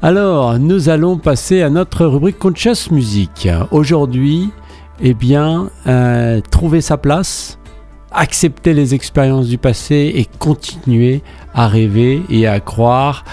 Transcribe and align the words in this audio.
Alors, 0.00 0.60
nous 0.60 0.90
allons 0.90 1.18
passer 1.18 1.60
à 1.60 1.70
notre 1.70 2.06
rubrique 2.06 2.38
Conscious 2.38 2.92
Music. 2.92 3.48
Aujourd'hui, 3.72 4.50
eh 5.00 5.12
bien, 5.12 5.70
euh, 5.88 6.40
trouver 6.52 6.80
sa 6.80 6.96
place, 6.96 7.58
accepter 8.12 8.74
les 8.74 8.94
expériences 8.94 9.48
du 9.48 9.58
passé 9.58 10.12
et 10.14 10.28
continuer 10.38 11.20
à 11.52 11.66
rêver 11.66 12.22
et 12.30 12.46
à 12.46 12.60
croire 12.60 13.24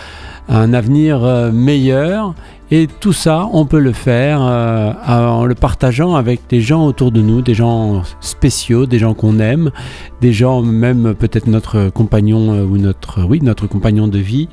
un 0.47 0.73
avenir 0.73 1.23
euh, 1.23 1.51
meilleur. 1.51 2.33
Et 2.71 2.87
tout 2.87 3.13
ça, 3.13 3.47
on 3.53 3.65
peut 3.65 3.79
le 3.79 3.91
faire 3.91 4.39
euh, 4.41 4.91
en 5.07 5.45
le 5.45 5.53
partageant 5.53 6.15
avec 6.15 6.41
des 6.49 6.61
gens 6.61 6.85
autour 6.85 7.11
de 7.11 7.21
nous, 7.21 7.41
des 7.41 7.53
gens 7.53 8.01
spéciaux, 8.21 8.87
des 8.87 8.97
gens 8.97 9.13
qu'on 9.13 9.39
aime, 9.39 9.71
des 10.19 10.33
gens 10.33 10.61
même 10.61 11.13
peut-être 11.13 11.45
notre 11.45 11.89
compagnon 11.89 12.63
ou 12.63 12.77
notre 12.77 13.23
oui 13.23 13.39
notre 13.43 13.67
compagnon 13.67 14.07
de 14.07 14.17
vie. 14.17 14.49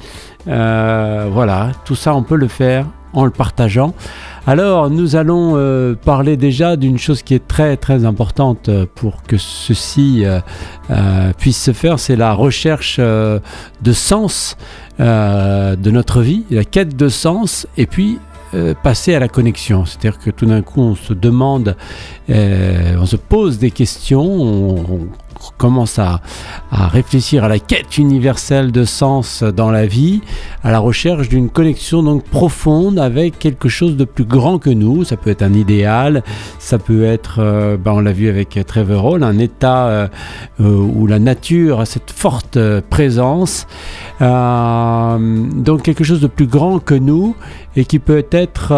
voilà, 0.46 1.72
tout 1.86 1.94
ça, 1.94 2.14
on 2.14 2.22
peut 2.22 2.36
le 2.36 2.48
faire 2.48 2.86
en 3.12 3.24
le 3.24 3.30
partageant. 3.30 3.94
Alors, 4.46 4.90
nous 4.90 5.14
allons 5.14 5.52
euh, 5.54 5.94
parler 5.94 6.36
déjà 6.36 6.76
d'une 6.76 6.98
chose 6.98 7.22
qui 7.22 7.34
est 7.34 7.46
très 7.46 7.76
très 7.76 8.04
importante 8.04 8.68
euh, 8.68 8.86
pour 8.92 9.22
que 9.22 9.36
ceci 9.38 10.24
euh, 10.24 10.40
puisse 11.38 11.62
se 11.62 11.72
faire, 11.72 12.00
c'est 12.00 12.16
la 12.16 12.32
recherche 12.32 12.98
de 12.98 13.92
sens 13.92 14.56
de 14.98 15.90
notre 15.90 16.22
vie, 16.22 16.44
la 16.50 16.64
quête 16.64 16.96
de 16.96 17.08
sens, 17.08 17.66
et 17.76 17.86
puis 17.86 18.18
passer 18.82 19.14
à 19.14 19.18
la 19.18 19.28
connexion. 19.28 19.86
C'est-à-dire 19.86 20.18
que 20.18 20.30
tout 20.30 20.44
d'un 20.44 20.60
coup, 20.60 20.82
on 20.82 20.94
se 20.94 21.14
demande, 21.14 21.76
on 22.28 23.06
se 23.06 23.16
pose 23.16 23.58
des 23.58 23.70
questions, 23.70 24.22
on, 24.22 25.08
commence 25.50 25.98
à, 25.98 26.20
réfléchir 26.70 27.44
à 27.44 27.48
la 27.48 27.58
quête 27.58 27.98
universelle 27.98 28.72
de 28.72 28.84
sens 28.84 29.42
dans 29.42 29.70
la 29.70 29.86
vie, 29.86 30.20
à 30.62 30.70
la 30.70 30.78
recherche 30.78 31.28
d'une 31.28 31.50
connexion 31.50 32.02
donc 32.02 32.24
profonde 32.24 32.98
avec 32.98 33.38
quelque 33.38 33.68
chose 33.68 33.96
de 33.96 34.04
plus 34.04 34.24
grand 34.24 34.58
que 34.58 34.70
nous. 34.70 35.04
Ça 35.04 35.16
peut 35.16 35.30
être 35.30 35.42
un 35.42 35.52
idéal, 35.52 36.22
ça 36.58 36.78
peut 36.78 37.04
être, 37.04 37.36
euh, 37.38 37.76
ben, 37.76 37.92
on 37.92 38.00
l'a 38.00 38.12
vu 38.12 38.28
avec 38.28 38.58
Trevor 38.66 39.04
Hall, 39.04 39.22
un 39.22 39.38
état 39.38 39.86
euh, 39.86 40.08
euh, 40.60 40.76
où 40.76 41.06
la 41.06 41.18
nature 41.18 41.80
a 41.80 41.86
cette 41.86 42.10
forte 42.10 42.58
présence. 42.90 43.66
donc 44.20 45.82
quelque 45.82 46.04
chose 46.04 46.20
de 46.20 46.26
plus 46.26 46.46
grand 46.46 46.78
que 46.78 46.94
nous 46.94 47.34
et 47.74 47.84
qui 47.84 47.98
peut 47.98 48.24
être 48.30 48.72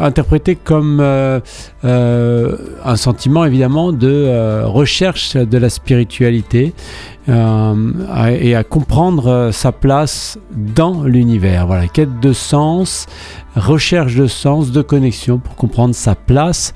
interprété 0.00 0.56
comme 0.56 1.00
un 1.00 2.96
sentiment 2.96 3.44
évidemment 3.44 3.92
de 3.92 4.62
recherche 4.64 5.36
de 5.36 5.58
la 5.58 5.68
spiritualité 5.68 5.89
euh, 7.28 7.74
et 8.40 8.54
à 8.54 8.64
comprendre 8.64 9.26
euh, 9.28 9.52
sa 9.52 9.72
place 9.72 10.38
dans 10.50 11.04
l'univers. 11.04 11.66
Voilà, 11.66 11.86
quête 11.88 12.20
de 12.20 12.32
sens, 12.32 13.06
recherche 13.56 14.14
de 14.14 14.26
sens, 14.26 14.72
de 14.72 14.82
connexion 14.82 15.38
pour 15.38 15.54
comprendre 15.56 15.94
sa 15.94 16.14
place. 16.14 16.72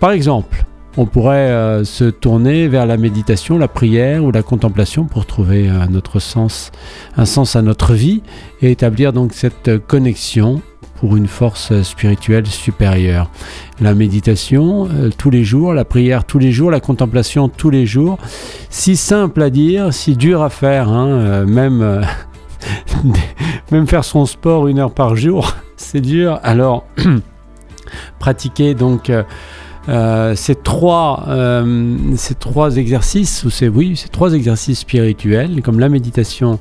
Par 0.00 0.10
exemple, 0.10 0.64
on 0.96 1.06
pourrait 1.06 1.50
euh, 1.50 1.84
se 1.84 2.04
tourner 2.04 2.68
vers 2.68 2.86
la 2.86 2.96
méditation, 2.96 3.58
la 3.58 3.68
prière 3.68 4.24
ou 4.24 4.30
la 4.30 4.42
contemplation 4.42 5.04
pour 5.04 5.26
trouver 5.26 5.68
un 5.68 5.94
autre 5.94 6.20
sens, 6.20 6.72
un 7.16 7.26
sens 7.26 7.56
à 7.56 7.62
notre 7.62 7.94
vie 7.94 8.22
et 8.62 8.70
établir 8.70 9.12
donc 9.12 9.32
cette 9.32 9.78
connexion 9.86 10.62
pour 10.96 11.16
une 11.16 11.26
force 11.26 11.82
spirituelle 11.82 12.46
supérieure. 12.46 13.30
La 13.80 13.94
méditation 13.94 14.88
euh, 14.90 15.10
tous 15.16 15.30
les 15.30 15.44
jours, 15.44 15.74
la 15.74 15.84
prière 15.84 16.24
tous 16.24 16.38
les 16.38 16.52
jours, 16.52 16.70
la 16.70 16.80
contemplation 16.80 17.48
tous 17.48 17.70
les 17.70 17.86
jours. 17.86 18.18
Si 18.70 18.96
simple 18.96 19.42
à 19.42 19.50
dire, 19.50 19.92
si 19.92 20.16
dur 20.16 20.42
à 20.42 20.50
faire, 20.50 20.88
hein, 20.88 21.08
euh, 21.08 21.46
même, 21.46 21.82
euh, 21.82 22.02
même 23.70 23.86
faire 23.86 24.04
son 24.04 24.26
sport 24.26 24.68
une 24.68 24.78
heure 24.78 24.92
par 24.92 25.16
jour, 25.16 25.54
c'est 25.76 26.00
dur. 26.00 26.40
Alors, 26.42 26.86
pratiquer 28.18 28.74
donc... 28.74 29.12
ces 30.34 30.54
trois, 30.56 31.26
ces 32.16 32.34
trois 32.34 32.76
exercices, 32.76 33.44
ou 33.44 33.50
c'est 33.50 33.68
oui, 33.68 33.96
ces 33.96 34.08
trois 34.08 34.32
exercices 34.32 34.80
spirituels, 34.80 35.62
comme 35.62 35.78
la 35.78 35.88
méditation, 35.88 36.58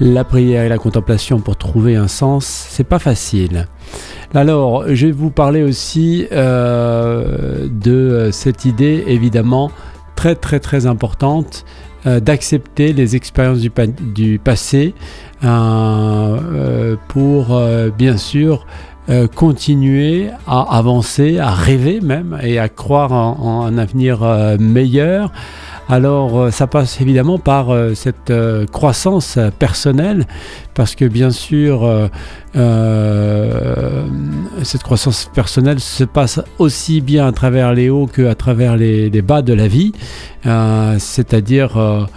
la 0.00 0.24
prière 0.24 0.64
et 0.64 0.68
la 0.68 0.78
contemplation 0.78 1.40
pour 1.40 1.56
trouver 1.56 1.96
un 1.96 2.08
sens, 2.08 2.46
c'est 2.46 2.84
pas 2.84 2.98
facile. 2.98 3.66
Alors, 4.34 4.84
je 4.88 5.06
vais 5.06 5.12
vous 5.12 5.30
parler 5.30 5.62
aussi 5.62 6.26
euh, 6.32 7.66
de 7.70 8.28
cette 8.30 8.64
idée, 8.64 9.04
évidemment, 9.06 9.70
très 10.16 10.34
très 10.34 10.60
très 10.60 10.86
importante 10.86 11.64
euh, 12.06 12.20
d'accepter 12.20 12.92
les 12.92 13.16
expériences 13.16 13.60
du, 13.60 14.38
passé 14.38 14.94
euh, 15.44 16.96
pour, 17.08 17.60
bien 17.96 18.16
sûr, 18.16 18.66
continuer 19.34 20.28
à 20.46 20.76
avancer, 20.76 21.38
à 21.38 21.50
rêver 21.50 22.00
même 22.02 22.38
et 22.42 22.58
à 22.58 22.68
croire 22.68 23.12
en 23.12 23.64
un 23.64 23.78
avenir 23.78 24.20
meilleur. 24.60 25.32
Alors 25.88 26.38
euh, 26.38 26.50
ça 26.50 26.66
passe 26.66 27.00
évidemment 27.00 27.38
par 27.38 27.70
euh, 27.70 27.94
cette 27.94 28.30
euh, 28.30 28.66
croissance 28.66 29.38
personnelle, 29.58 30.26
parce 30.74 30.94
que 30.94 31.06
bien 31.06 31.30
sûr, 31.30 32.08
cette 34.62 34.82
croissance 34.82 35.30
personnelle 35.34 35.80
se 35.80 36.04
passe 36.04 36.40
aussi 36.58 37.00
bien 37.00 37.26
à 37.26 37.32
travers 37.32 37.72
les 37.72 37.88
hauts 37.88 38.06
qu'à 38.06 38.34
travers 38.34 38.76
les, 38.76 39.22
bas 39.22 39.42
de 39.42 39.54
la 39.54 39.66
vie, 39.66 39.92
c'est-à-dire 40.98 42.08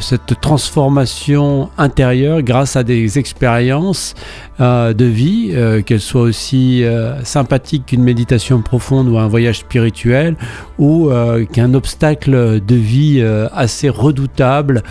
cette 0.00 0.40
transformation 0.40 1.70
intérieure 1.78 2.42
grâce 2.42 2.76
à 2.76 2.82
des 2.82 3.18
expériences 3.18 4.14
euh, 4.60 4.92
de 4.92 5.04
vie, 5.04 5.52
euh, 5.52 5.82
qu'elles 5.82 6.00
soient 6.00 6.22
aussi 6.22 6.84
sympathiques 7.22 7.86
qu'une 7.86 8.02
méditation 8.02 8.60
profonde 8.60 9.08
ou 9.08 9.18
un 9.18 9.28
voyage 9.28 9.58
spirituel, 9.58 10.36
ou 10.78 11.10
qu'un 11.52 11.74
obstacle 11.74 12.60
de 12.64 12.74
vie 12.74 13.24
assez 13.52 13.88
redoutable 13.88 14.82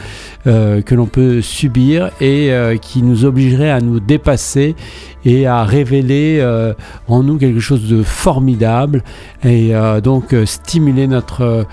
que 0.45 0.95
l'on 0.95 1.05
peut 1.05 1.41
subir 1.41 2.11
et 2.21 2.51
qui 2.81 3.01
nous 3.01 3.25
obligerait 3.25 3.71
à 3.71 3.79
nous 3.79 3.99
dépasser 3.99 4.75
et 5.25 5.47
à 5.47 5.63
révéler 5.63 6.45
en 7.07 7.23
nous 7.23 7.37
quelque 7.37 7.59
chose 7.59 7.87
de 7.87 8.03
formidable 8.03 9.03
et 9.43 9.71
donc 10.03 10.35
stimuler 10.45 11.07
notre 11.07 11.65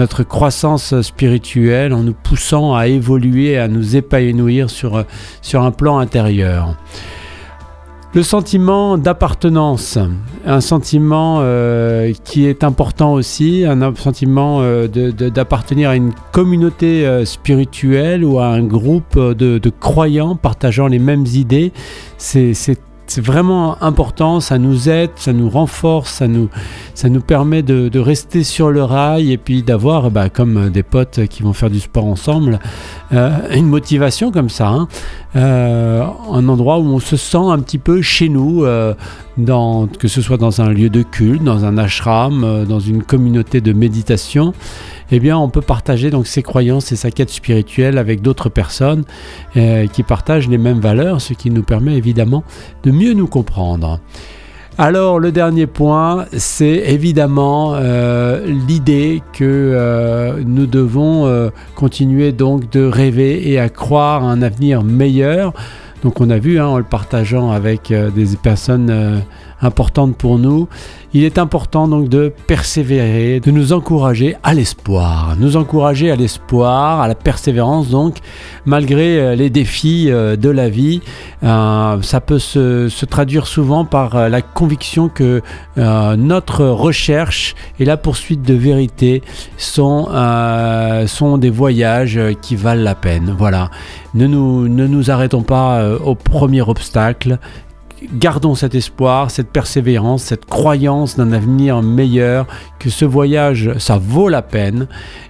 notre 0.00 0.22
croissance 0.22 0.98
spirituelle 1.02 1.92
en 1.92 2.02
nous 2.02 2.14
poussant 2.14 2.74
à 2.74 2.88
évoluer, 2.88 3.58
à 3.58 3.68
nous 3.68 3.96
épanouir 3.96 4.70
sur, 4.70 5.04
sur 5.42 5.62
un 5.62 5.70
plan 5.70 5.98
intérieur. 5.98 6.74
Le 8.12 8.24
sentiment 8.24 8.98
d'appartenance, 8.98 9.98
un 10.44 10.60
sentiment 10.60 11.40
euh, 11.42 12.12
qui 12.24 12.46
est 12.46 12.64
important 12.64 13.12
aussi, 13.12 13.64
un 13.64 13.94
sentiment 13.94 14.60
euh, 14.62 14.88
d'appartenir 14.88 15.90
à 15.90 15.96
une 15.96 16.12
communauté 16.32 17.06
euh, 17.06 17.24
spirituelle 17.24 18.24
ou 18.24 18.40
à 18.40 18.46
un 18.46 18.64
groupe 18.64 19.16
de, 19.16 19.58
de 19.58 19.70
croyants 19.70 20.34
partageant 20.34 20.88
les 20.88 20.98
mêmes 20.98 21.26
idées, 21.26 21.72
c'est 22.16 22.54
c'est 23.10 23.20
vraiment 23.20 23.76
important, 23.82 24.38
ça 24.38 24.56
nous 24.56 24.88
aide, 24.88 25.10
ça 25.16 25.32
nous 25.32 25.50
renforce, 25.50 26.12
ça 26.12 26.28
nous, 26.28 26.48
ça 26.94 27.08
nous 27.08 27.20
permet 27.20 27.64
de, 27.64 27.98
rester 27.98 28.44
sur 28.44 28.70
le 28.70 28.84
rail 28.84 29.32
et 29.32 29.36
puis 29.36 29.64
d'avoir, 29.64 30.12
bah, 30.12 30.28
comme 30.28 30.70
des 30.70 30.84
potes 30.84 31.26
qui 31.26 31.42
vont 31.42 31.52
faire 31.52 31.70
du 31.70 31.80
sport 31.80 32.04
ensemble, 32.04 32.60
euh, 33.12 33.36
une 33.52 33.66
motivation 33.66 34.30
comme 34.30 34.48
ça, 34.48 34.68
hein. 34.68 34.88
euh, 35.34 36.04
un 36.32 36.48
endroit 36.48 36.78
où 36.78 36.84
on 36.84 37.00
se 37.00 37.16
sent 37.16 37.36
un 37.36 37.58
petit 37.58 37.78
peu 37.78 38.00
chez 38.00 38.28
nous, 38.28 38.64
euh, 38.64 38.94
que 39.98 40.06
ce 40.06 40.22
soit 40.22 40.36
dans 40.36 40.60
un 40.60 40.68
lieu 40.68 40.88
de 40.88 41.02
culte, 41.02 41.42
dans 41.42 41.64
un 41.64 41.78
ashram, 41.78 42.64
dans 42.68 42.80
une 42.80 43.02
communauté 43.02 43.60
de 43.60 43.72
méditation 43.72 44.54
eh 45.12 45.18
bien, 45.18 45.36
on 45.38 45.48
peut 45.48 45.60
partager 45.60 46.10
donc 46.10 46.26
ses 46.26 46.42
croyances 46.42 46.92
et 46.92 46.96
sa 46.96 47.10
quête 47.10 47.30
spirituelle 47.30 47.98
avec 47.98 48.22
d'autres 48.22 48.48
personnes 48.48 49.04
euh, 49.56 49.86
qui 49.86 50.02
partagent 50.02 50.48
les 50.48 50.58
mêmes 50.58 50.80
valeurs, 50.80 51.20
ce 51.20 51.34
qui 51.34 51.50
nous 51.50 51.62
permet 51.62 51.96
évidemment 51.96 52.44
de 52.84 52.90
mieux 53.00 53.14
nous 53.14 53.26
comprendre. 53.26 53.98
Alors 54.76 55.18
le 55.18 55.32
dernier 55.32 55.66
point, 55.66 56.26
c'est 56.36 56.84
évidemment 56.86 57.72
euh, 57.74 58.46
l'idée 58.68 59.22
que 59.32 59.44
euh, 59.44 60.42
nous 60.44 60.66
devons 60.66 61.50
continuer 61.74 62.32
donc 62.32 62.70
de 62.70 62.84
rêver 62.84 63.50
et 63.50 63.58
à 63.58 63.68
croire 63.70 64.24
à 64.24 64.30
un 64.30 64.42
avenir 64.42 64.84
meilleur. 64.84 65.54
Donc 66.02 66.20
on 66.20 66.30
a 66.30 66.38
vu 66.38 66.60
hein, 66.60 66.66
en 66.66 66.78
le 66.78 66.84
partageant 66.84 67.50
avec 67.50 67.92
des 67.92 68.36
personnes 68.42 69.22
importante 69.62 70.16
pour 70.16 70.38
nous. 70.38 70.68
Il 71.12 71.24
est 71.24 71.38
important 71.38 71.88
donc 71.88 72.08
de 72.08 72.32
persévérer, 72.46 73.40
de 73.40 73.50
nous 73.50 73.72
encourager 73.72 74.36
à 74.42 74.54
l'espoir, 74.54 75.34
nous 75.38 75.56
encourager 75.56 76.10
à 76.10 76.16
l'espoir, 76.16 77.00
à 77.00 77.08
la 77.08 77.16
persévérance 77.16 77.88
donc, 77.88 78.18
malgré 78.64 79.18
euh, 79.18 79.34
les 79.34 79.50
défis 79.50 80.06
euh, 80.08 80.36
de 80.36 80.50
la 80.50 80.68
vie. 80.68 81.00
Euh, 81.42 82.00
ça 82.02 82.20
peut 82.20 82.38
se, 82.38 83.04
traduire 83.06 83.46
souvent 83.46 83.84
par 83.84 84.28
la 84.28 84.42
conviction 84.42 85.08
que 85.08 85.42
notre 85.76 86.66
recherche 86.66 87.56
et 87.80 87.84
la 87.84 87.96
poursuite 87.96 88.42
de 88.42 88.54
vérité 88.54 89.22
sont, 89.56 90.08
sont 91.06 91.38
des 91.38 91.50
voyages 91.50 92.20
qui 92.42 92.56
valent 92.56 92.82
la 92.82 92.94
peine. 92.94 93.34
Voilà. 93.36 93.70
Ne 94.14 94.26
nous, 94.26 94.68
ne 94.68 94.86
nous 94.86 95.10
arrêtons 95.10 95.42
pas 95.42 95.82
au 96.04 96.14
premier 96.14 96.60
obstacle 96.60 97.38
gardons 98.14 98.54
cet 98.54 98.74
espoir, 98.74 99.30
cette 99.30 99.48
persévérance, 99.48 100.22
cette 100.22 100.46
croyance 100.46 101.16
d'un 101.16 101.32
avenir 101.32 101.82
meilleur, 101.82 102.46
que 102.78 102.90
ce 102.90 103.04
voyage, 103.04 103.72
ça 103.78 103.98
vaut 103.98 104.28
la 104.28 104.42
peine 104.42 104.86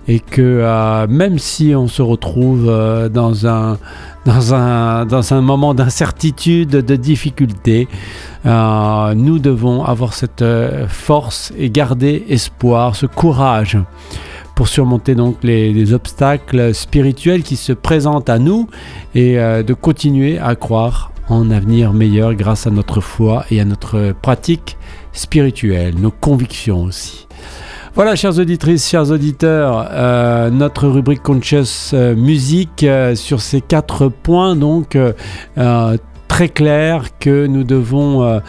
et 0.08 0.20
que 0.20 0.40
euh, 0.40 1.06
même 1.08 1.38
si 1.38 1.74
on 1.74 1.88
se 1.88 2.02
retrouve 2.02 2.66
euh, 2.68 3.08
dans, 3.08 3.46
un, 3.46 3.78
dans, 4.24 4.54
un, 4.54 5.06
dans 5.06 5.34
un 5.34 5.40
moment 5.40 5.74
d'incertitude, 5.74 6.70
de 6.70 6.96
difficulté, 6.96 7.88
euh, 8.46 9.14
nous 9.14 9.38
devons 9.38 9.84
avoir 9.84 10.14
cette 10.14 10.44
force 10.88 11.52
et 11.58 11.70
garder 11.70 12.24
espoir, 12.28 12.96
ce 12.96 13.06
courage 13.06 13.78
pour 14.54 14.68
surmonter 14.68 15.14
donc 15.14 15.36
les, 15.42 15.94
obstacles 15.94 16.74
spirituels 16.74 17.42
qui 17.42 17.56
se 17.56 17.72
présentent 17.72 18.28
à 18.28 18.38
nous 18.38 18.68
et 19.14 19.36
de 19.36 19.72
continuer 19.72 20.38
à 20.38 20.54
croire 20.54 21.09
en 21.30 21.50
avenir 21.50 21.92
meilleur 21.92 22.34
grâce 22.34 22.66
à 22.66 22.70
notre 22.70 23.00
foi 23.00 23.44
et 23.50 23.60
à 23.60 23.64
notre 23.64 24.12
pratique 24.20 24.76
spirituelle, 25.12 25.94
nos 25.98 26.10
convictions 26.10 26.82
aussi. 26.82 27.26
Voilà, 27.94 28.14
chères 28.14 28.38
auditrices, 28.38 28.88
chers 28.88 29.10
auditeurs, 29.10 29.88
euh, 29.90 30.48
notre 30.50 30.86
rubrique 30.86 31.22
Conscious 31.22 31.92
euh, 31.92 32.14
Musique 32.14 32.84
euh, 32.84 33.16
sur 33.16 33.40
ces 33.40 33.60
quatre 33.60 34.08
points, 34.08 34.54
donc 34.54 34.96
très 36.30 36.48
clair 36.48 37.18
que 37.18 37.46
nous 37.48 37.64
devons 37.64 38.40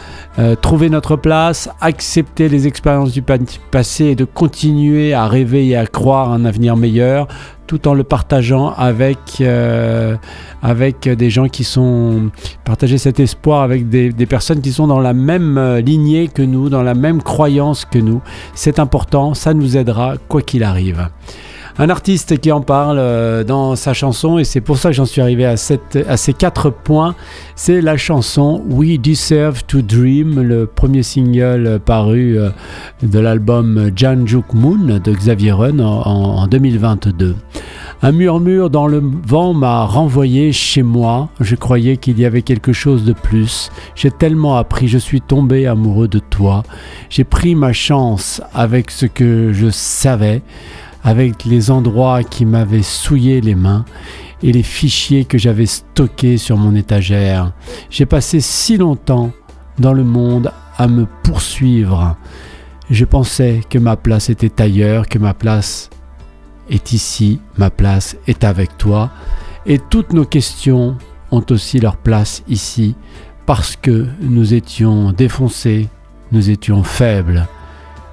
trouver 0.60 0.88
notre 0.88 1.16
place, 1.16 1.68
accepter 1.80 2.48
les 2.48 2.68
expériences 2.68 3.10
du 3.10 3.22
passé 3.70 4.04
et 4.04 4.14
de 4.14 4.24
continuer 4.24 5.14
à 5.14 5.26
rêver 5.26 5.66
et 5.66 5.76
à 5.76 5.86
croire 5.86 6.30
un 6.30 6.44
avenir 6.44 6.76
meilleur, 6.76 7.26
tout 7.66 7.88
en 7.88 7.94
le 7.94 8.04
partageant 8.04 8.72
avec, 8.76 9.18
euh, 9.40 10.16
avec 10.62 11.08
des 11.08 11.30
gens 11.30 11.48
qui 11.48 11.64
sont... 11.64 12.30
partager 12.64 12.98
cet 12.98 13.18
espoir 13.18 13.62
avec 13.62 13.88
des, 13.88 14.12
personnes 14.26 14.60
qui 14.60 14.72
sont 14.72 14.86
dans 14.86 15.00
la 15.00 15.14
même 15.14 15.58
euh, 15.58 15.80
lignée 15.80 16.28
que 16.28 16.42
nous, 16.42 16.68
dans 16.68 16.82
la 16.82 16.94
même 16.94 17.22
croyance 17.22 17.84
que 17.84 17.98
nous. 17.98 18.20
C'est 18.54 18.78
important, 18.78 19.34
ça 19.34 19.54
nous 19.54 19.76
aidera 19.76 20.14
quoi 20.28 20.42
qu'il 20.42 20.64
arrive 20.64 21.08
un 21.78 21.90
artiste 21.90 22.38
qui 22.38 22.52
en 22.52 22.60
parle 22.60 22.98
euh, 22.98 23.44
dans 23.44 23.76
sa 23.76 23.94
chanson, 23.94 24.38
et 24.38 24.44
c'est 24.44 24.60
pour 24.60 24.78
ça 24.78 24.90
que 24.90 24.94
j'en 24.94 25.06
suis 25.06 25.20
arrivé 25.20 25.44
à, 25.44 25.56
ces 25.56 26.32
quatre 26.32 26.70
points, 26.70 27.14
c'est 27.56 27.80
la 27.80 27.96
chanson 27.96 28.62
We 28.68 28.98
Deserve 28.98 29.64
to 29.64 29.82
Dream, 29.82 30.40
le 30.40 30.66
premier 30.66 31.02
single 31.02 31.80
paru 31.84 32.38
de 33.02 33.18
l'album 33.18 33.90
Janjuk 33.94 34.54
Moon 34.54 35.00
de 35.02 35.12
Xavier 35.12 35.52
Run 35.52 35.78
en 35.78 36.46
2022. 36.46 37.36
Un 38.04 38.10
murmure 38.10 38.68
dans 38.68 38.88
le 38.88 39.00
vent 39.00 39.54
m'a 39.54 39.84
renvoyé 39.84 40.50
chez 40.50 40.82
moi. 40.82 41.28
Je 41.38 41.54
croyais 41.54 41.96
qu'il 41.96 42.18
y 42.18 42.24
avait 42.24 42.42
quelque 42.42 42.72
chose 42.72 43.04
de 43.04 43.12
plus. 43.12 43.70
J'ai 43.94 44.10
tellement 44.10 44.56
appris, 44.56 44.88
je 44.88 44.98
suis 44.98 45.20
tombé 45.20 45.68
amoureux 45.68 46.08
de 46.08 46.18
toi. 46.18 46.64
J'ai 47.10 47.22
pris 47.22 47.54
ma 47.54 47.72
chance 47.72 48.42
avec 48.54 48.90
ce 48.90 49.06
que 49.06 49.52
je 49.52 49.70
savais, 49.70 50.42
avec 51.02 51.44
les 51.44 51.70
endroits 51.70 52.22
qui 52.22 52.44
m'avaient 52.44 52.82
souillé 52.82 53.40
les 53.40 53.54
mains 53.54 53.84
et 54.42 54.52
les 54.52 54.62
fichiers 54.62 55.24
que 55.24 55.38
j'avais 55.38 55.66
stockés 55.66 56.36
sur 56.38 56.56
mon 56.56 56.74
étagère. 56.74 57.52
J'ai 57.90 58.06
passé 58.06 58.40
si 58.40 58.76
longtemps 58.76 59.30
dans 59.78 59.92
le 59.92 60.04
monde 60.04 60.52
à 60.76 60.88
me 60.88 61.06
poursuivre. 61.22 62.16
Je 62.90 63.04
pensais 63.04 63.60
que 63.68 63.78
ma 63.78 63.96
place 63.96 64.30
était 64.30 64.60
ailleurs, 64.60 65.08
que 65.08 65.18
ma 65.18 65.34
place 65.34 65.90
est 66.68 66.92
ici, 66.92 67.40
ma 67.56 67.70
place 67.70 68.16
est 68.26 68.44
avec 68.44 68.76
toi, 68.78 69.10
et 69.66 69.78
toutes 69.78 70.12
nos 70.12 70.24
questions 70.24 70.96
ont 71.30 71.44
aussi 71.50 71.80
leur 71.80 71.96
place 71.96 72.42
ici, 72.48 72.94
parce 73.46 73.76
que 73.76 74.06
nous 74.20 74.54
étions 74.54 75.12
défoncés, 75.12 75.88
nous 76.32 76.50
étions 76.50 76.82
faibles, 76.82 77.46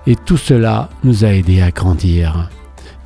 et 0.08 0.16
tout 0.16 0.38
cela 0.38 0.90
nous 1.04 1.26
a 1.26 1.30
aidés 1.30 1.62
à 1.62 1.72
grandir. 1.72 2.50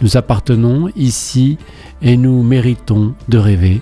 Nous 0.02 0.18
appartenons 0.18 0.90
ici 0.96 1.58
et 2.02 2.18
nous 2.18 2.44
méritons 2.44 3.14
de 3.30 3.38
rêver. 3.38 3.82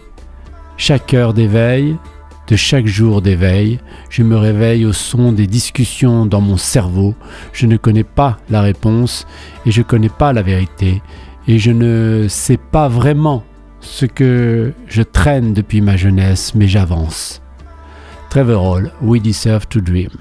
Chaque 0.78 1.14
heure 1.14 1.34
d'éveil, 1.34 1.98
de 2.48 2.56
chaque 2.56 2.88
jour 2.88 3.22
d'éveil, 3.22 3.80
je 4.10 4.24
me 4.24 4.36
réveille 4.36 4.86
au 4.86 4.94
son 4.94 5.32
des 5.32 5.48
discussions 5.48 6.26
dans 6.26 6.42
mon 6.42 6.58
cerveau. 6.58 7.16
Je 7.54 7.66
ne 7.66 7.78
connais 7.78 8.04
pas 8.04 8.38
la 8.50 8.62
réponse 8.62 9.26
et 9.66 9.72
je 9.72 9.82
ne 9.82 9.86
connais 9.86 10.10
pas 10.10 10.34
la 10.34 10.42
vérité, 10.42 11.02
et 11.48 11.60
je 11.60 11.72
ne 11.72 12.28
sais 12.28 12.58
pas 12.58 12.88
vraiment 12.88 13.44
ce 13.80 14.06
que 14.06 14.74
je 14.88 15.02
traîne 15.02 15.54
depuis 15.54 15.82
ma 15.82 15.98
jeunesse, 15.98 16.54
mais 16.54 16.68
j'avance. 16.68 17.42
Trevor 18.30 18.64
Hall, 18.64 18.92
We 19.02 19.22
Deserve 19.22 19.68
to 19.68 19.82
Dream. 19.82 20.12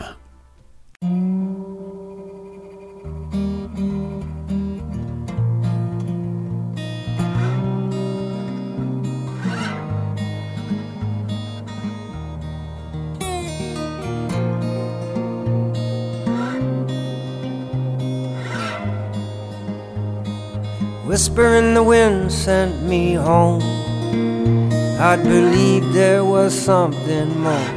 Whisper 21.11 21.57
in 21.57 21.75
the 21.75 21.83
wind 21.83 22.31
sent 22.31 22.85
me 22.85 23.15
home. 23.15 23.61
I'd 25.01 25.21
believed 25.25 25.93
there 25.93 26.25
was 26.25 26.55
something 26.55 27.37
more. 27.41 27.73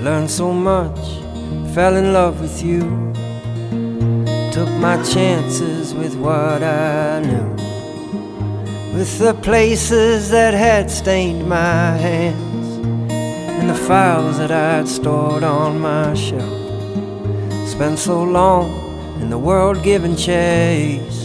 Learned 0.00 0.30
so 0.30 0.52
much, 0.52 1.00
fell 1.74 1.96
in 1.96 2.12
love 2.12 2.40
with 2.40 2.62
you. 2.62 2.82
Took 4.52 4.70
my 4.78 5.02
chances 5.02 5.92
with 5.94 6.14
what 6.14 6.62
I 6.62 7.18
knew. 7.18 7.50
With 8.96 9.18
the 9.18 9.34
places 9.42 10.30
that 10.30 10.54
had 10.54 10.88
stained 10.88 11.48
my 11.48 11.96
hands, 12.06 12.68
and 13.58 13.68
the 13.68 13.74
files 13.74 14.38
that 14.38 14.52
I'd 14.52 14.86
stored 14.86 15.42
on 15.42 15.80
my 15.80 16.14
shelf. 16.14 16.56
Spent 17.68 17.98
so 17.98 18.22
long 18.22 18.70
in 19.20 19.28
the 19.28 19.38
world 19.38 19.82
giving 19.82 20.14
chase 20.14 21.23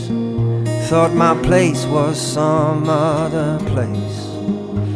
thought 0.89 1.13
my 1.13 1.39
place 1.43 1.85
was 1.85 2.19
some 2.19 2.89
other 2.89 3.59
place. 3.67 4.25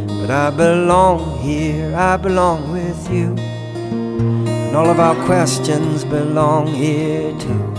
But 0.08 0.32
I 0.32 0.50
belong 0.50 1.40
here, 1.40 1.96
I 1.96 2.18
belong 2.18 2.72
with 2.72 3.12
you. 3.12 3.36
And 3.38 4.76
all 4.76 4.90
of 4.90 5.00
our 5.00 5.14
questions 5.28 6.04
belong 6.04 6.66
here 6.66 7.32
too. 7.38 7.74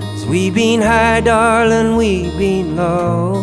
Cause 0.00 0.24
we 0.26 0.50
been 0.50 0.82
high, 0.82 1.20
darling, 1.20 1.96
we've 1.96 2.38
been 2.38 2.76
low. 2.76 3.42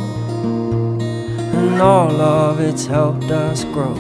And 1.59 1.81
all 1.81 2.21
of 2.21 2.61
it's 2.61 2.85
helped 2.85 3.31
us 3.31 3.65
grow. 3.65 3.95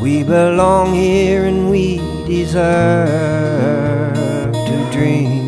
We 0.00 0.22
belong 0.24 0.94
here 0.94 1.44
and 1.44 1.68
we 1.70 1.98
deserve 2.26 2.54
to 4.54 4.90
dream. 4.90 5.39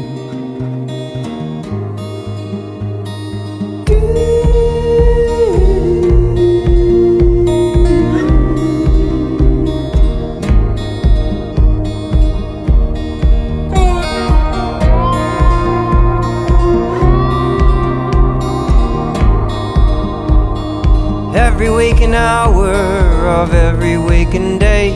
Waking 22.12 22.14
hour 22.14 22.74
of 23.26 23.54
every 23.54 23.96
waking 23.96 24.58
day. 24.58 24.92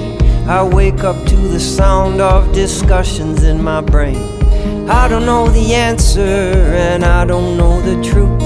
I 0.47 0.63
wake 0.63 1.03
up 1.03 1.17
to 1.27 1.37
the 1.37 1.59
sound 1.59 2.21
of 2.21 2.53
discussions 2.53 3.43
in 3.43 3.63
my 3.63 3.81
brain. 3.81 4.17
I 4.89 5.09
don't 5.09 5.25
know 5.25 5.49
the 5.49 5.75
answer 5.75 6.21
and 6.21 7.05
I 7.05 7.25
don't 7.25 7.57
know 7.57 7.81
the 7.81 7.97
truth. 8.03 8.43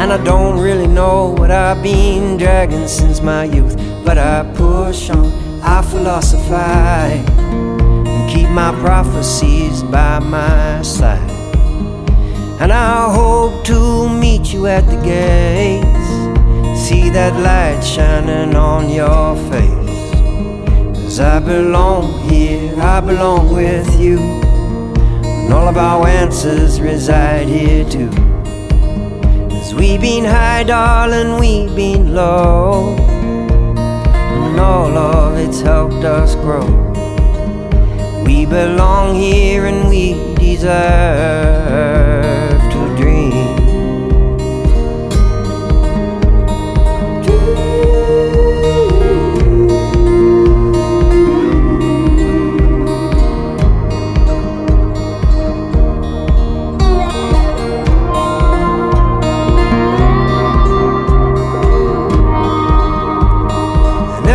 And 0.00 0.12
I 0.12 0.22
don't 0.24 0.58
really 0.58 0.86
know 0.86 1.34
what 1.38 1.50
I've 1.50 1.82
been 1.82 2.36
dragging 2.36 2.88
since 2.88 3.20
my 3.20 3.44
youth. 3.44 3.76
But 4.04 4.18
I 4.18 4.42
push 4.54 5.10
on, 5.10 5.30
I 5.62 5.82
philosophize, 5.82 7.28
and 7.28 8.30
keep 8.30 8.48
my 8.48 8.72
prophecies 8.80 9.82
by 9.82 10.18
my 10.18 10.82
side. 10.82 11.30
And 12.60 12.72
I 12.72 13.12
hope 13.12 13.64
to 13.66 14.08
meet 14.08 14.52
you 14.52 14.66
at 14.66 14.86
the 14.86 14.96
gates 15.02 16.03
see 16.84 17.08
that 17.08 17.32
light 17.40 17.82
shining 17.82 18.54
on 18.54 18.90
your 18.90 19.36
face. 19.50 20.10
Cause 21.00 21.18
I 21.18 21.40
belong 21.40 22.28
here, 22.28 22.78
I 22.78 23.00
belong 23.00 23.54
with 23.54 23.88
you. 23.98 24.18
And 24.18 25.50
all 25.50 25.66
of 25.66 25.78
our 25.78 26.06
answers 26.06 26.82
reside 26.82 27.48
here 27.48 27.88
too. 27.88 28.10
Cause 29.48 29.74
we 29.74 29.96
been 29.96 30.26
high, 30.26 30.64
darling, 30.64 31.40
we've 31.40 31.74
been 31.74 32.14
low. 32.14 32.94
And 32.98 34.60
all 34.60 34.98
of 34.98 35.38
it's 35.38 35.62
helped 35.62 36.04
us 36.04 36.34
grow. 36.34 36.66
We 38.26 38.44
belong 38.44 39.14
here 39.14 39.64
and 39.64 39.88
we 39.88 40.34
deserve 40.34 42.33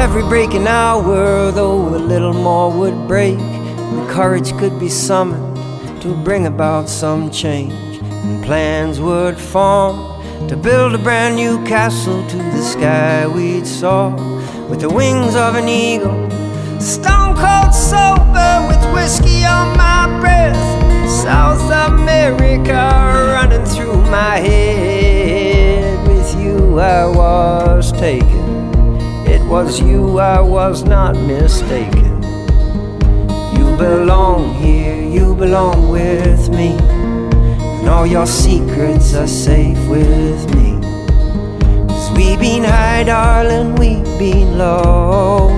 break 0.10 0.54
in 0.54 0.68
hour, 0.68 1.52
though 1.52 1.90
a 1.96 1.98
little 1.98 2.34
more 2.34 2.72
would 2.72 3.08
break. 3.08 3.38
the 3.38 4.08
courage 4.10 4.56
could 4.58 4.80
be 4.80 4.90
summoned 4.90 6.02
to 6.02 6.16
bring 6.24 6.46
about 6.46 6.88
some 6.88 7.30
change. 7.30 7.98
And 8.02 8.44
plans 8.44 9.00
would 9.00 9.38
form 9.38 9.98
to 10.48 10.56
build 10.56 10.94
a 10.96 10.98
brand 10.98 11.36
new 11.36 11.64
castle 11.66 12.28
to 12.28 12.38
the 12.38 12.62
sky 12.62 13.28
we'd 13.28 13.66
soar 13.66 14.12
with 14.70 14.82
the 14.82 14.90
wings 14.90 15.36
of 15.36 15.56
an 15.56 15.68
eagle. 15.68 16.30
Stone 16.80 17.36
cold 17.36 17.74
sober 17.74 18.52
with 18.70 18.84
whiskey 18.94 19.46
on 19.46 19.78
my 19.78 20.08
breath. 20.22 20.64
South 21.24 21.70
America 21.92 22.89
was 29.64 29.82
you, 29.82 30.20
I 30.20 30.40
was 30.40 30.84
not 30.84 31.18
mistaken. 31.18 32.24
You 33.58 33.76
belong 33.76 34.54
here, 34.54 35.02
you 35.02 35.36
belong 35.36 35.90
with 35.90 36.50
me. 36.50 36.78
And 37.80 37.90
all 37.90 38.08
your 38.08 38.26
secrets 38.26 39.14
are 39.16 39.28
safe 39.28 39.78
with 39.90 40.56
me. 40.56 40.80
Cause 41.90 42.10
we 42.12 42.38
been 42.38 42.64
high, 42.64 43.04
darling, 43.04 43.76
we've 43.76 44.18
been 44.18 44.58
low. 44.58 45.50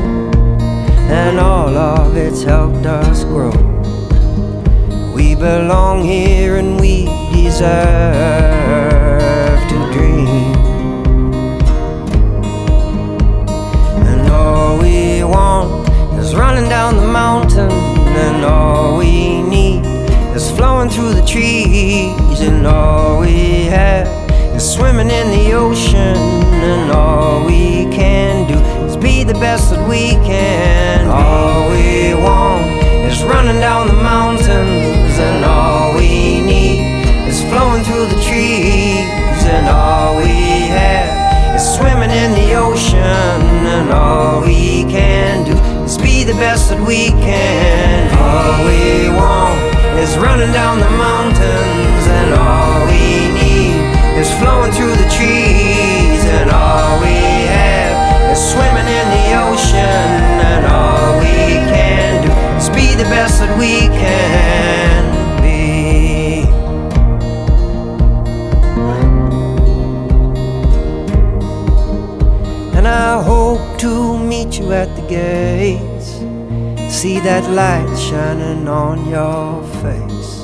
And 1.21 1.39
all 1.39 1.77
of 1.77 2.17
it's 2.17 2.41
helped 2.41 2.87
us 2.87 3.23
grow. 3.25 3.53
We 5.13 5.35
belong 5.35 6.03
here 6.03 6.55
and 6.55 6.79
we 6.79 7.05
deserve 7.33 8.60
running 16.51 16.69
down 16.69 16.97
the 16.97 17.07
mountain, 17.07 17.71
and 17.71 18.43
all 18.43 18.97
we 18.97 19.41
need 19.41 19.85
is 20.35 20.51
flowing 20.51 20.89
through 20.89 21.13
the 21.13 21.25
trees, 21.25 22.41
and 22.41 22.67
all 22.67 23.21
we 23.21 23.63
have 23.67 24.05
is 24.53 24.73
swimming 24.73 25.09
in 25.09 25.27
the 25.31 25.53
ocean, 25.53 26.17
and 26.69 26.91
all 26.91 27.45
we 27.45 27.85
can 27.95 28.49
do 28.51 28.57
is 28.85 28.97
be 28.97 29.23
the 29.23 29.33
best 29.35 29.69
that 29.69 29.87
we 29.87 30.09
can. 30.27 31.07
All 31.07 31.71
we 31.71 32.13
want 32.15 32.65
is 33.09 33.23
running 33.23 33.61
down 33.61 33.87
the 33.87 34.00
best 46.41 46.69
that 46.73 46.81
we 46.81 47.13
can. 47.21 48.09
All 48.17 48.65
we 48.65 49.13
want 49.13 49.61
is 50.01 50.17
running 50.17 50.49
down 50.49 50.81
the 50.81 50.89
mountains, 50.89 52.03
and 52.17 52.33
all 52.33 52.81
we 52.89 53.29
need 53.29 53.77
is 54.17 54.25
flowing 54.41 54.73
through 54.73 54.97
the 54.97 55.05
trees, 55.13 55.40
on 78.13 79.09
your 79.09 79.63
face. 79.81 80.41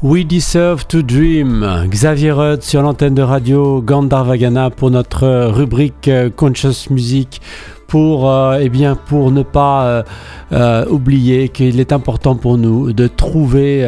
We 0.00 0.24
Deserve 0.24 0.86
to 0.88 1.02
Dream, 1.02 1.66
Xavier 1.92 2.30
Rudd 2.30 2.62
sur 2.62 2.82
l'antenne 2.82 3.14
de 3.14 3.22
radio 3.22 3.82
Gandharvagana 3.82 4.70
pour 4.70 4.92
notre 4.92 5.48
rubrique 5.48 6.06
euh, 6.06 6.30
Conscious 6.30 6.88
Music 6.90 7.40
pour, 7.88 8.30
euh, 8.30 8.58
eh 8.60 8.68
bien, 8.68 8.94
pour 8.94 9.32
ne 9.32 9.42
pas 9.42 9.84
euh, 9.86 10.02
euh, 10.52 10.86
oublier 10.88 11.48
qu'il 11.48 11.80
est 11.80 11.90
important 11.90 12.36
pour 12.36 12.58
nous 12.58 12.92
de 12.92 13.08
trouver 13.08 13.82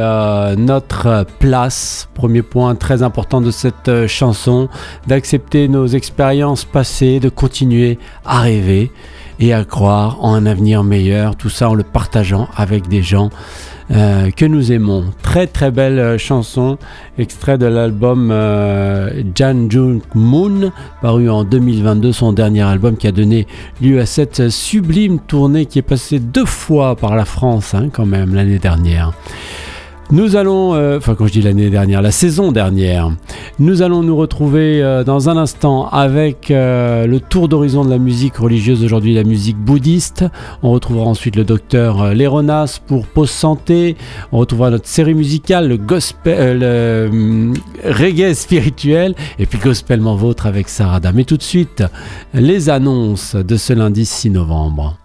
notre 0.56 1.26
place. 1.38 2.08
Premier 2.14 2.42
point 2.42 2.74
très 2.74 3.02
important 3.02 3.40
de 3.40 3.50
cette 3.50 4.06
chanson, 4.06 4.68
d'accepter 5.06 5.68
nos 5.68 5.86
expériences 5.86 6.64
passées, 6.64 7.20
de 7.20 7.28
continuer 7.28 7.98
à 8.24 8.40
rêver 8.40 8.90
et 9.38 9.52
à 9.52 9.64
croire 9.64 10.18
en 10.24 10.34
un 10.34 10.46
avenir 10.46 10.82
meilleur, 10.82 11.36
tout 11.36 11.50
ça 11.50 11.68
en 11.68 11.74
le 11.74 11.82
partageant 11.82 12.48
avec 12.56 12.88
des 12.88 13.02
gens 13.02 13.30
euh, 13.90 14.30
que 14.30 14.44
nous 14.44 14.70
aimons. 14.70 15.04
Très 15.22 15.46
très 15.46 15.70
belle 15.70 15.98
euh, 15.98 16.18
chanson, 16.18 16.78
extrait 17.18 17.58
de 17.58 17.66
l'album 17.66 18.30
euh, 18.30 19.22
Jan 19.34 19.68
Jung 19.68 20.00
Moon, 20.14 20.70
paru 21.02 21.28
en 21.28 21.42
2022, 21.42 22.12
son 22.12 22.32
dernier 22.32 22.62
album 22.62 22.96
qui 22.96 23.08
a 23.08 23.12
donné 23.12 23.46
lieu 23.82 23.98
à 24.00 24.06
cette 24.06 24.48
sublime 24.48 25.18
tournée 25.18 25.66
qui 25.66 25.80
est 25.80 25.82
passée 25.82 26.20
deux 26.20 26.44
fois 26.44 26.94
par 26.94 27.16
la 27.16 27.24
France 27.24 27.74
hein, 27.74 27.88
quand 27.92 28.06
même 28.06 28.34
l'année 28.34 28.58
dernière. 28.58 29.12
Nous 30.12 30.34
allons, 30.34 30.74
euh, 30.74 30.98
enfin 30.98 31.14
quand 31.14 31.28
je 31.28 31.32
dis 31.32 31.42
l'année 31.42 31.70
dernière, 31.70 32.02
la 32.02 32.10
saison 32.10 32.50
dernière, 32.50 33.12
nous 33.60 33.80
allons 33.80 34.02
nous 34.02 34.16
retrouver 34.16 34.82
euh, 34.82 35.04
dans 35.04 35.28
un 35.28 35.36
instant 35.36 35.88
avec 35.88 36.50
euh, 36.50 37.06
le 37.06 37.20
tour 37.20 37.46
d'horizon 37.48 37.84
de 37.84 37.90
la 37.90 37.98
musique 37.98 38.38
religieuse, 38.38 38.82
aujourd'hui 38.82 39.14
la 39.14 39.22
musique 39.22 39.56
bouddhiste. 39.56 40.24
On 40.64 40.72
retrouvera 40.72 41.06
ensuite 41.06 41.36
le 41.36 41.44
docteur 41.44 42.12
Léronas 42.12 42.80
pour 42.84 43.06
Pause 43.06 43.30
Santé. 43.30 43.96
On 44.32 44.38
retrouvera 44.38 44.70
notre 44.70 44.88
série 44.88 45.14
musicale, 45.14 45.68
le 45.68 45.76
gospel, 45.76 46.58
le 46.58 47.52
reggae 47.84 48.34
spirituel 48.34 49.14
et 49.38 49.46
puis 49.46 49.60
gospelment 49.60 50.16
vôtre 50.16 50.46
avec 50.46 50.68
Sarada. 50.68 51.12
Mais 51.12 51.24
tout 51.24 51.36
de 51.36 51.42
suite, 51.42 51.84
les 52.34 52.68
annonces 52.68 53.36
de 53.36 53.56
ce 53.56 53.74
lundi 53.74 54.04
6 54.06 54.30
novembre. 54.30 54.99